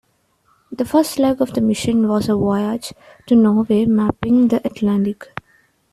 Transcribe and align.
The 0.71 0.83
first 0.83 1.19
leg 1.19 1.43
of 1.43 1.53
the 1.53 1.61
mission 1.61 2.07
was 2.07 2.27
a 2.27 2.35
voyage 2.35 2.91
to 3.27 3.35
Norway 3.35 3.85
mapping 3.85 4.47
the 4.47 4.55
Atlantic. 4.65 5.31